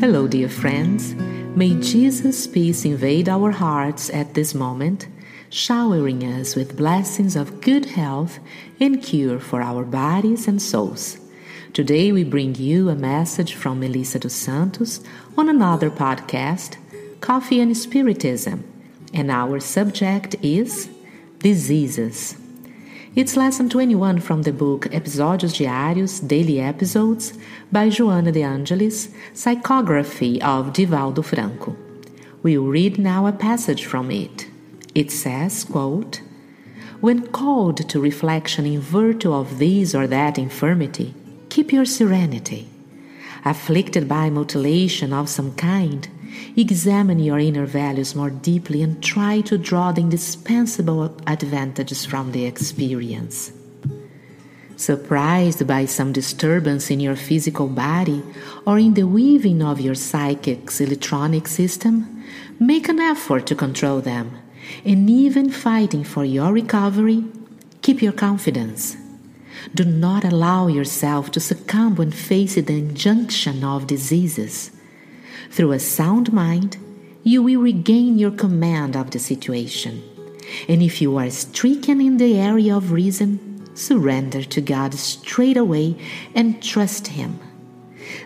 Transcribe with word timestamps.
Hello, 0.00 0.26
dear 0.26 0.48
friends. 0.48 1.14
May 1.54 1.78
Jesus' 1.78 2.46
peace 2.46 2.86
invade 2.86 3.28
our 3.28 3.50
hearts 3.50 4.08
at 4.08 4.32
this 4.32 4.54
moment, 4.54 5.06
showering 5.50 6.24
us 6.24 6.56
with 6.56 6.74
blessings 6.74 7.36
of 7.36 7.60
good 7.60 7.84
health 7.84 8.38
and 8.80 9.02
cure 9.02 9.38
for 9.38 9.60
our 9.60 9.84
bodies 9.84 10.48
and 10.48 10.62
souls. 10.62 11.18
Today, 11.74 12.12
we 12.12 12.24
bring 12.24 12.54
you 12.54 12.88
a 12.88 12.94
message 12.94 13.52
from 13.52 13.80
Melissa 13.80 14.18
dos 14.18 14.32
Santos 14.32 15.00
on 15.36 15.50
another 15.50 15.90
podcast, 15.90 16.78
Coffee 17.20 17.60
and 17.60 17.76
Spiritism, 17.76 18.64
and 19.12 19.30
our 19.30 19.60
subject 19.60 20.34
is 20.40 20.88
Diseases. 21.40 22.39
It's 23.16 23.36
lesson 23.36 23.68
21 23.68 24.20
from 24.20 24.42
the 24.42 24.52
book 24.52 24.82
Episódios 24.92 25.58
Diários, 25.58 26.24
Daily 26.24 26.60
Episodes 26.60 27.32
by 27.72 27.88
Joana 27.88 28.32
de 28.32 28.44
Angelis, 28.44 29.08
Psychography 29.34 30.40
of 30.40 30.72
Divaldo 30.72 31.24
Franco. 31.24 31.74
We'll 32.44 32.66
read 32.66 33.00
now 33.00 33.26
a 33.26 33.32
passage 33.32 33.84
from 33.84 34.12
it. 34.12 34.46
It 34.94 35.10
says, 35.10 35.64
quote, 35.64 36.20
When 37.00 37.26
called 37.26 37.88
to 37.88 38.00
reflection 38.00 38.64
in 38.64 38.80
virtue 38.80 39.32
of 39.32 39.58
this 39.58 39.92
or 39.92 40.06
that 40.06 40.38
infirmity, 40.38 41.12
keep 41.48 41.72
your 41.72 41.86
serenity. 41.86 42.68
Afflicted 43.44 44.06
by 44.06 44.30
mutilation 44.30 45.12
of 45.12 45.28
some 45.28 45.56
kind, 45.56 46.08
Examine 46.56 47.18
your 47.18 47.38
inner 47.38 47.66
values 47.66 48.14
more 48.14 48.30
deeply 48.30 48.82
and 48.82 49.02
try 49.02 49.40
to 49.42 49.58
draw 49.58 49.92
the 49.92 50.00
indispensable 50.00 51.16
advantages 51.26 52.04
from 52.04 52.32
the 52.32 52.44
experience. 52.44 53.52
Surprised 54.76 55.66
by 55.66 55.84
some 55.84 56.12
disturbance 56.12 56.90
in 56.90 57.00
your 57.00 57.16
physical 57.16 57.68
body 57.68 58.22
or 58.66 58.78
in 58.78 58.94
the 58.94 59.06
weaving 59.06 59.62
of 59.62 59.80
your 59.80 59.94
psychic's 59.94 60.80
electronic 60.80 61.46
system, 61.46 62.24
make 62.58 62.88
an 62.88 62.98
effort 62.98 63.46
to 63.46 63.54
control 63.54 64.00
them. 64.00 64.38
And 64.84 65.10
even 65.10 65.50
fighting 65.50 66.04
for 66.04 66.24
your 66.24 66.52
recovery, 66.52 67.24
keep 67.82 68.00
your 68.00 68.12
confidence. 68.12 68.96
Do 69.74 69.84
not 69.84 70.24
allow 70.24 70.68
yourself 70.68 71.30
to 71.32 71.40
succumb 71.40 71.96
when 71.96 72.10
facing 72.10 72.64
the 72.64 72.78
injunction 72.78 73.62
of 73.62 73.86
diseases. 73.86 74.70
Through 75.50 75.72
a 75.72 75.78
sound 75.78 76.32
mind, 76.32 76.76
you 77.22 77.42
will 77.42 77.60
regain 77.60 78.18
your 78.18 78.30
command 78.30 78.96
of 78.96 79.10
the 79.10 79.18
situation. 79.18 80.02
And 80.68 80.82
if 80.82 81.00
you 81.00 81.16
are 81.16 81.30
stricken 81.30 82.00
in 82.00 82.16
the 82.16 82.38
area 82.38 82.76
of 82.76 82.92
reason, 82.92 83.76
surrender 83.76 84.42
to 84.42 84.60
God 84.60 84.94
straight 84.94 85.56
away 85.56 85.96
and 86.34 86.62
trust 86.62 87.08
Him. 87.08 87.38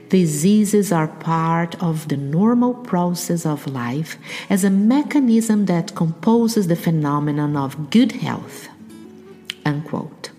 Diseases 0.08 0.92
are 0.92 1.08
part 1.08 1.80
of 1.83 2.08
the 2.08 2.16
normal 2.16 2.74
process 2.74 3.44
of 3.44 3.66
life 3.66 4.16
as 4.48 4.64
a 4.64 4.70
mechanism 4.70 5.66
that 5.66 5.94
composes 5.94 6.68
the 6.68 6.77
phenomenon 6.77 7.56
of 7.56 7.91
good 7.91 8.12
health. 8.12 8.68
Unquote. 9.64 10.30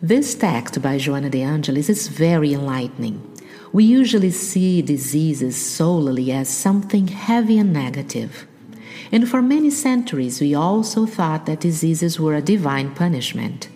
This 0.00 0.34
text 0.34 0.80
by 0.80 0.98
Joanna 0.98 1.30
de 1.30 1.42
Angelis 1.42 1.88
is 1.88 2.06
very 2.08 2.52
enlightening 2.52 3.27
we 3.72 3.84
usually 3.84 4.30
see 4.30 4.82
diseases 4.82 5.56
solely 5.56 6.32
as 6.32 6.48
something 6.48 7.08
heavy 7.08 7.58
and 7.58 7.72
negative. 7.72 8.46
And 9.12 9.28
for 9.28 9.42
many 9.42 9.70
centuries, 9.70 10.40
we 10.40 10.54
also 10.54 11.06
thought 11.06 11.46
that 11.46 11.60
diseases 11.60 12.20
were 12.20 12.34
a 12.34 12.42
divine 12.42 12.94
punishment. 12.94 13.68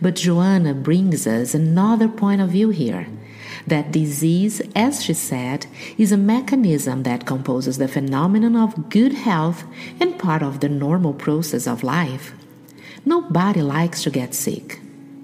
But 0.00 0.16
Joanna 0.16 0.74
brings 0.74 1.26
us 1.26 1.54
another 1.54 2.08
point 2.08 2.40
of 2.40 2.50
view 2.50 2.70
here 2.70 3.06
that 3.66 3.92
disease, 3.92 4.60
as 4.74 5.02
she 5.02 5.14
said, 5.14 5.66
is 5.96 6.12
a 6.12 6.16
mechanism 6.16 7.02
that 7.04 7.24
composes 7.24 7.78
the 7.78 7.88
phenomenon 7.88 8.56
of 8.56 8.90
good 8.90 9.12
health 9.12 9.64
and 10.00 10.18
part 10.18 10.42
of 10.42 10.60
the 10.60 10.68
normal 10.68 11.14
process 11.14 11.66
of 11.66 11.82
life. 11.82 12.34
Nobody 13.06 13.62
likes 13.62 14.02
to 14.02 14.10
get 14.10 14.34
sick 14.34 14.80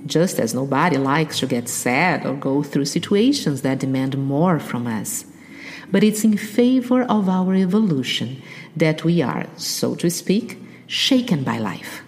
just 0.06 0.38
as 0.38 0.54
nobody 0.54 0.96
likes 0.96 1.38
to 1.40 1.46
get 1.46 1.68
sad 1.68 2.24
or 2.26 2.34
go 2.34 2.62
through 2.62 2.86
situations 2.86 3.62
that 3.62 3.78
demand 3.78 4.16
more 4.16 4.58
from 4.58 4.86
us. 4.86 5.24
But 5.90 6.04
it's 6.04 6.24
in 6.24 6.36
favor 6.36 7.02
of 7.02 7.28
our 7.28 7.54
evolution 7.54 8.42
that 8.76 9.04
we 9.04 9.22
are, 9.22 9.46
so 9.56 9.94
to 9.96 10.10
speak, 10.10 10.58
shaken 10.86 11.44
by 11.44 11.58
life. 11.58 12.02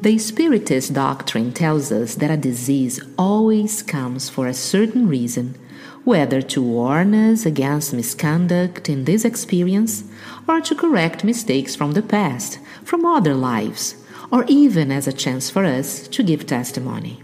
The 0.00 0.18
Spiritist 0.18 0.94
doctrine 0.94 1.52
tells 1.52 1.90
us 1.90 2.14
that 2.16 2.30
a 2.30 2.36
disease 2.36 3.00
always 3.18 3.82
comes 3.82 4.28
for 4.28 4.46
a 4.46 4.54
certain 4.54 5.08
reason, 5.08 5.58
whether 6.04 6.40
to 6.40 6.62
warn 6.62 7.14
us 7.14 7.44
against 7.44 7.92
misconduct 7.92 8.88
in 8.88 9.04
this 9.04 9.24
experience 9.24 10.04
or 10.46 10.60
to 10.60 10.74
correct 10.76 11.24
mistakes 11.24 11.74
from 11.74 11.92
the 11.92 12.02
past, 12.02 12.60
from 12.84 13.04
other 13.04 13.34
lives 13.34 13.96
or 14.30 14.44
even 14.48 14.90
as 14.90 15.06
a 15.06 15.12
chance 15.12 15.50
for 15.50 15.64
us 15.64 16.08
to 16.08 16.22
give 16.22 16.46
testimony. 16.46 17.22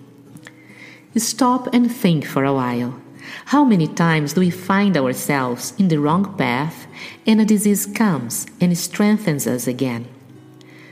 Stop 1.16 1.72
and 1.74 1.92
think 1.92 2.26
for 2.26 2.44
a 2.44 2.54
while. 2.54 3.00
How 3.46 3.64
many 3.64 3.86
times 3.86 4.32
do 4.32 4.40
we 4.40 4.50
find 4.50 4.96
ourselves 4.96 5.74
in 5.78 5.88
the 5.88 5.98
wrong 5.98 6.36
path 6.36 6.86
and 7.26 7.40
a 7.40 7.44
disease 7.44 7.86
comes 7.86 8.46
and 8.60 8.76
strengthens 8.76 9.46
us 9.46 9.66
again? 9.66 10.06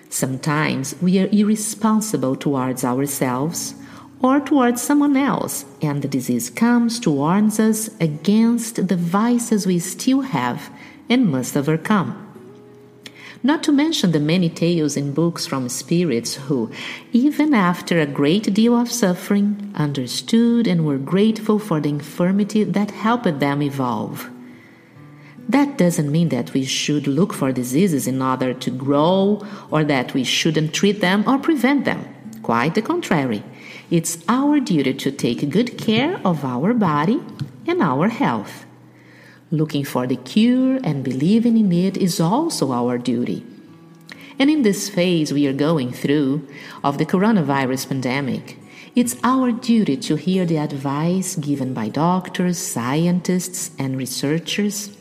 Sometimes 0.09 0.95
we 1.01 1.19
are 1.21 1.29
irresponsible 1.33 2.37
towards 2.37 2.85
ourselves 2.85 3.75
or 4.23 4.41
towards 4.41 4.83
someone 4.83 5.17
else, 5.17 5.65
and 5.81 6.03
the 6.03 6.09
disease 6.09 6.51
comes 6.51 7.01
to 7.01 7.11
warn 7.11 7.47
us 7.47 7.89
against 8.01 8.89
the 8.89 8.97
vices 8.97 9.67
we 9.67 9.79
still 9.79 10.21
have 10.21 10.71
and 11.09 11.31
must 11.31 11.57
overcome. 11.57 12.30
Not 13.43 13.63
to 13.63 13.73
mention 13.73 14.13
the 14.13 14.21
many 14.21 14.51
tales 14.51 14.99
in 14.99 15.15
books 15.15 15.47
from 15.47 15.71
spirits 15.71 16.35
who, 16.35 16.71
even 17.13 17.55
after 17.55 17.99
a 17.99 18.05
great 18.05 18.53
deal 18.53 18.77
of 18.79 18.93
suffering, 18.93 19.73
understood 19.75 20.67
and 20.67 20.85
were 20.85 20.99
grateful 20.99 21.59
for 21.59 21.81
the 21.81 21.89
infirmity 21.89 22.65
that 22.65 22.91
helped 22.91 23.41
them 23.41 23.63
evolve. 23.63 24.29
That 25.49 25.79
doesn't 25.79 26.13
mean 26.13 26.29
that 26.29 26.53
we 26.53 26.65
should 26.65 27.07
look 27.07 27.33
for 27.33 27.51
diseases 27.51 28.07
in 28.07 28.21
order 28.21 28.53
to 28.53 28.71
grow 28.71 29.45
or 29.71 29.85
that 29.85 30.13
we 30.13 30.23
shouldn't 30.23 30.75
treat 30.75 31.01
them 31.01 31.25
or 31.27 31.39
prevent 31.39 31.87
them. 31.87 32.05
Quite 32.43 32.75
the 32.75 32.83
contrary. 32.83 33.43
It's 33.91 34.19
our 34.29 34.61
duty 34.61 34.93
to 34.95 35.11
take 35.11 35.49
good 35.49 35.79
care 35.79 36.21
of 36.27 36.45
our 36.45 36.75
body 36.75 37.21
and 37.67 37.81
our 37.81 38.09
health. 38.09 38.67
Looking 39.53 39.85
for 39.85 40.07
the 40.07 40.15
cure 40.15 40.79
and 40.85 41.03
believing 41.03 41.59
in 41.59 41.73
it 41.73 41.97
is 41.97 42.21
also 42.21 42.71
our 42.71 42.99
duty. 42.99 43.45
And 44.39 44.49
in 44.49 44.63
this 44.63 44.89
phase 44.89 45.33
we 45.33 45.49
are 45.49 45.53
going 45.53 45.93
through 45.93 46.47
of 46.85 46.99
the 46.99 47.05
coronavirus 47.05 47.89
pandemic, 47.89 48.59
it's 48.95 49.17
our 49.25 49.51
duty 49.51 49.97
to 49.97 50.15
hear 50.15 50.47
the 50.47 50.59
advice 50.59 51.35
given 51.35 51.75
by 51.75 51.89
doctors, 51.89 52.59
scientists, 52.59 53.73
and 53.77 53.97
researchers. 53.97 54.97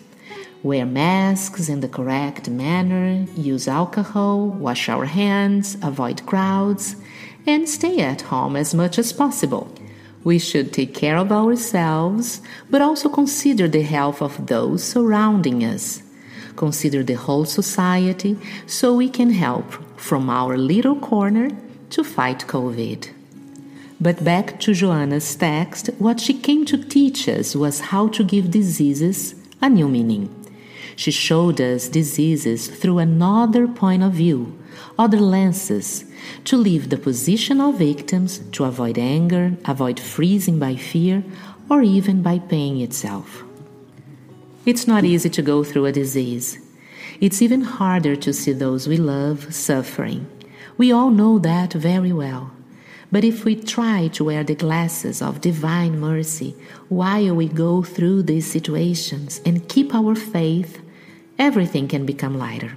Wear 0.63 0.85
masks 0.85 1.69
in 1.69 1.81
the 1.81 1.87
correct 1.87 2.49
manner, 2.49 3.27
use 3.35 3.67
alcohol, 3.67 4.47
wash 4.47 4.89
our 4.89 5.05
hands, 5.05 5.77
avoid 5.83 6.25
crowds, 6.25 6.95
and 7.45 7.69
stay 7.69 7.99
at 7.99 8.21
home 8.21 8.55
as 8.55 8.73
much 8.73 8.97
as 8.97 9.13
possible. 9.13 9.71
We 10.23 10.37
should 10.39 10.73
take 10.73 10.93
care 10.93 11.17
of 11.17 11.31
ourselves, 11.31 12.41
but 12.69 12.81
also 12.81 13.09
consider 13.09 13.67
the 13.67 13.81
health 13.81 14.21
of 14.21 14.47
those 14.47 14.83
surrounding 14.83 15.63
us. 15.63 16.03
Consider 16.55 17.03
the 17.03 17.13
whole 17.13 17.45
society 17.45 18.37
so 18.65 18.93
we 18.93 19.09
can 19.09 19.31
help 19.31 19.71
from 19.97 20.29
our 20.29 20.57
little 20.57 20.97
corner 20.97 21.49
to 21.91 22.03
fight 22.03 22.39
COVID. 22.47 23.09
But 24.01 24.23
back 24.23 24.59
to 24.61 24.73
Joanna's 24.73 25.35
text, 25.35 25.89
what 25.99 26.19
she 26.19 26.33
came 26.33 26.65
to 26.65 26.77
teach 26.77 27.27
us 27.27 27.55
was 27.55 27.79
how 27.91 28.07
to 28.09 28.23
give 28.23 28.51
diseases 28.51 29.35
a 29.61 29.69
new 29.69 29.87
meaning. 29.87 30.35
She 30.95 31.11
showed 31.11 31.61
us 31.61 31.87
diseases 31.87 32.67
through 32.67 32.97
another 32.99 33.67
point 33.67 34.03
of 34.03 34.13
view, 34.13 34.58
other 34.97 35.19
lenses, 35.19 36.05
to 36.45 36.57
leave 36.57 36.89
the 36.89 36.97
position 36.97 37.61
of 37.61 37.77
victims 37.77 38.39
to 38.51 38.65
avoid 38.65 38.97
anger, 38.97 39.53
avoid 39.65 39.99
freezing 39.99 40.59
by 40.59 40.75
fear, 40.75 41.23
or 41.69 41.81
even 41.81 42.21
by 42.21 42.39
pain 42.39 42.81
itself. 42.81 43.43
It's 44.65 44.87
not 44.87 45.05
easy 45.05 45.29
to 45.29 45.41
go 45.41 45.63
through 45.63 45.85
a 45.85 45.91
disease. 45.91 46.59
It's 47.21 47.41
even 47.41 47.61
harder 47.61 48.15
to 48.17 48.33
see 48.33 48.53
those 48.53 48.87
we 48.87 48.97
love 48.97 49.53
suffering. 49.53 50.27
We 50.77 50.91
all 50.91 51.09
know 51.09 51.39
that 51.39 51.73
very 51.73 52.13
well. 52.13 52.51
But 53.11 53.23
if 53.23 53.43
we 53.43 53.55
try 53.55 54.07
to 54.09 54.23
wear 54.23 54.43
the 54.43 54.55
glasses 54.55 55.21
of 55.21 55.41
divine 55.41 55.99
mercy 55.99 56.55
while 56.89 57.33
we 57.35 57.47
go 57.47 57.81
through 57.81 58.23
these 58.23 58.45
situations 58.45 59.41
and 59.45 59.67
keep 59.67 59.95
our 59.95 60.13
faith, 60.15 60.79
everything 61.39 61.87
can 61.87 62.05
become 62.05 62.37
lighter. 62.37 62.73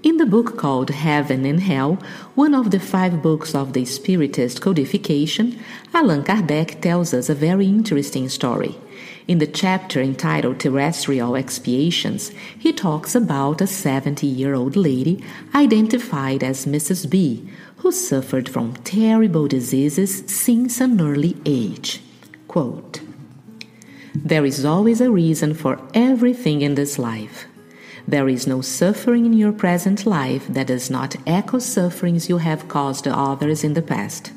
In 0.00 0.16
the 0.16 0.26
book 0.26 0.56
called 0.56 0.90
Heaven 0.90 1.44
and 1.44 1.60
Hell, 1.60 1.98
one 2.36 2.54
of 2.54 2.70
the 2.70 2.78
five 2.78 3.20
books 3.20 3.52
of 3.52 3.72
the 3.72 3.84
Spiritist 3.84 4.60
codification, 4.60 5.58
Allan 5.92 6.22
Kardec 6.22 6.80
tells 6.80 7.12
us 7.12 7.28
a 7.28 7.34
very 7.34 7.66
interesting 7.66 8.28
story. 8.28 8.78
In 9.26 9.38
the 9.38 9.46
chapter 9.48 10.00
entitled 10.00 10.60
Terrestrial 10.60 11.34
Expiations, 11.34 12.28
he 12.56 12.72
talks 12.72 13.16
about 13.16 13.60
a 13.60 13.66
70 13.66 14.24
year 14.24 14.54
old 14.54 14.76
lady 14.76 15.24
identified 15.52 16.44
as 16.44 16.64
Mrs. 16.64 17.10
B, 17.10 17.48
who 17.78 17.90
suffered 17.90 18.48
from 18.48 18.74
terrible 18.84 19.48
diseases 19.48 20.22
since 20.28 20.80
an 20.80 21.00
early 21.00 21.36
age. 21.44 22.00
Quote, 22.46 23.00
there 24.14 24.44
is 24.44 24.64
always 24.64 25.00
a 25.00 25.10
reason 25.10 25.54
for 25.54 25.80
everything 25.92 26.62
in 26.62 26.76
this 26.76 27.00
life. 27.00 27.46
There 28.08 28.30
is 28.30 28.46
no 28.46 28.62
suffering 28.62 29.26
in 29.26 29.34
your 29.34 29.52
present 29.52 30.06
life 30.06 30.48
that 30.48 30.68
does 30.68 30.88
not 30.88 31.16
echo 31.26 31.58
sufferings 31.58 32.30
you 32.30 32.38
have 32.38 32.66
caused 32.66 33.06
others 33.06 33.62
in 33.62 33.74
the 33.74 33.82
past. 33.82 34.32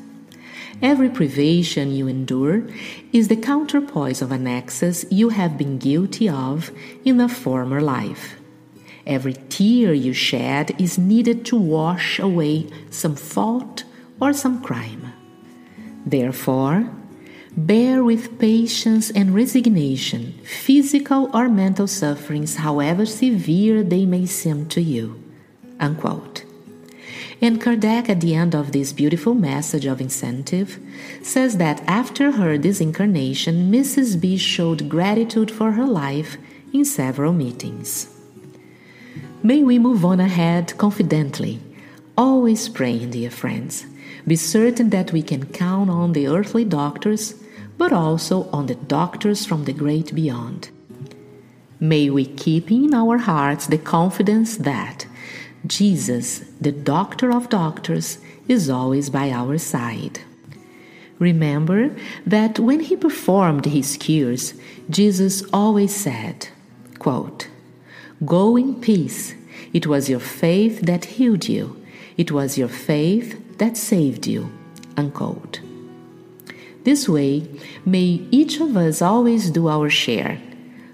Every 0.81 1.09
privation 1.09 1.89
you 1.89 2.09
endure 2.09 2.67
is 3.13 3.29
the 3.29 3.37
counterpoise 3.37 4.21
of 4.21 4.33
an 4.33 4.45
excess 4.45 5.05
you 5.09 5.29
have 5.29 5.57
been 5.57 5.77
guilty 5.77 6.27
of 6.27 6.69
in 7.05 7.21
a 7.21 7.29
former 7.29 7.79
life. 7.79 8.35
Every 9.07 9.35
tear 9.47 9.93
you 9.93 10.11
shed 10.11 10.75
is 10.77 10.97
needed 10.97 11.45
to 11.45 11.55
wash 11.55 12.19
away 12.19 12.67
some 12.89 13.15
fault 13.15 13.85
or 14.19 14.33
some 14.33 14.61
crime. 14.61 15.13
Therefore, 16.05 16.91
bear 17.57 18.03
with 18.03 18.39
patience 18.39 19.11
and 19.11 19.35
resignation 19.35 20.33
physical 20.43 21.29
or 21.33 21.49
mental 21.49 21.87
sufferings, 21.87 22.57
however 22.57 23.05
severe 23.05 23.83
they 23.83 24.05
may 24.05 24.25
seem 24.25 24.67
to 24.69 24.81
you. 24.81 25.21
Unquote. 25.79 26.45
And 27.41 27.59
Kardec, 27.59 28.07
at 28.07 28.21
the 28.21 28.35
end 28.35 28.53
of 28.53 28.71
this 28.71 28.93
beautiful 28.93 29.33
message 29.33 29.87
of 29.87 29.99
incentive, 29.99 30.77
says 31.23 31.57
that 31.57 31.81
after 31.87 32.31
her 32.33 32.55
disincarnation, 32.57 33.71
Mrs. 33.71 34.21
B 34.21 34.37
showed 34.37 34.87
gratitude 34.87 35.49
for 35.49 35.71
her 35.71 35.87
life 35.87 36.37
in 36.71 36.85
several 36.85 37.33
meetings. 37.33 38.15
May 39.41 39.63
we 39.63 39.79
move 39.79 40.05
on 40.05 40.19
ahead 40.19 40.77
confidently, 40.77 41.59
always 42.15 42.69
praying, 42.69 43.09
dear 43.09 43.31
friends. 43.31 43.87
Be 44.25 44.35
certain 44.35 44.89
that 44.89 45.11
we 45.11 45.21
can 45.21 45.45
count 45.47 45.89
on 45.89 46.13
the 46.13 46.27
earthly 46.27 46.65
doctors, 46.65 47.35
but 47.77 47.91
also 47.91 48.49
on 48.51 48.67
the 48.67 48.75
doctors 48.75 49.45
from 49.45 49.65
the 49.65 49.73
great 49.73 50.13
beyond. 50.13 50.69
May 51.79 52.09
we 52.09 52.25
keep 52.25 52.71
in 52.71 52.93
our 52.93 53.17
hearts 53.17 53.67
the 53.67 53.77
confidence 53.77 54.57
that 54.57 55.07
Jesus, 55.65 56.39
the 56.59 56.71
doctor 56.71 57.31
of 57.31 57.49
doctors, 57.49 58.19
is 58.47 58.69
always 58.69 59.09
by 59.09 59.31
our 59.31 59.57
side. 59.57 60.19
Remember 61.19 61.95
that 62.25 62.59
when 62.59 62.79
he 62.79 62.95
performed 62.95 63.65
his 63.65 63.97
cures, 63.97 64.55
Jesus 64.89 65.43
always 65.53 65.95
said, 65.95 66.47
quote, 66.97 67.47
Go 68.25 68.57
in 68.57 68.81
peace. 68.81 69.35
It 69.73 69.87
was 69.87 70.09
your 70.09 70.19
faith 70.19 70.81
that 70.81 71.05
healed 71.05 71.47
you. 71.47 71.81
It 72.17 72.31
was 72.31 72.57
your 72.57 72.67
faith 72.67 73.39
that 73.61 73.77
saved 73.77 74.25
you. 74.25 74.51
Unquote. 74.97 75.61
This 76.83 77.07
way, 77.07 77.47
may 77.85 78.25
each 78.31 78.59
of 78.59 78.75
us 78.75 79.01
always 79.01 79.51
do 79.51 79.69
our 79.69 79.89
share 79.89 80.41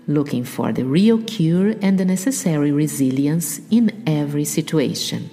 looking 0.07 0.43
for 0.43 0.71
the 0.71 0.85
real 0.85 1.21
cure 1.23 1.75
and 1.81 1.97
the 1.97 2.05
necessary 2.05 2.71
resilience 2.71 3.59
in 3.69 4.03
every 4.07 4.45
situation. 4.45 5.29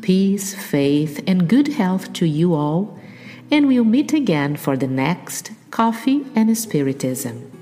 Peace, 0.00 0.54
faith, 0.54 1.22
and 1.26 1.48
good 1.48 1.68
health 1.68 2.12
to 2.14 2.26
you 2.26 2.54
all, 2.54 2.98
and 3.50 3.68
we'll 3.68 3.84
meet 3.84 4.12
again 4.12 4.56
for 4.56 4.76
the 4.76 4.86
next 4.86 5.52
Coffee 5.70 6.26
and 6.34 6.56
Spiritism. 6.56 7.53